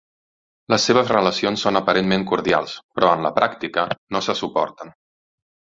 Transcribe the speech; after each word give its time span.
Les 0.73 0.87
seves 0.89 1.11
relacions 1.13 1.65
són 1.67 1.79
aparentment 1.81 2.25
cordials 2.33 2.75
però, 2.97 3.13
en 3.19 3.29
la 3.29 3.33
pràctica, 3.39 3.85
no 4.17 4.27
se 4.31 4.37
suporten. 4.45 4.95